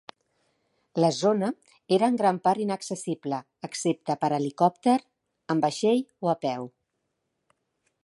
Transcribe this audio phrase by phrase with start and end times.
[1.03, 1.49] La zona
[1.97, 4.99] era en gran part inaccessible excepte per helicòpter,
[5.57, 6.71] en vaixell o a peu.